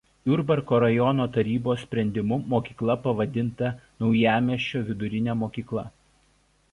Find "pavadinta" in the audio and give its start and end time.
3.03-3.71